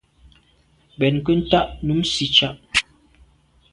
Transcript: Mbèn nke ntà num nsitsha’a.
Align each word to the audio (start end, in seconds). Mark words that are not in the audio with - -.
Mbèn 0.95 1.15
nke 1.17 1.31
ntà 1.39 1.61
num 1.85 2.01
nsitsha’a. 2.07 2.49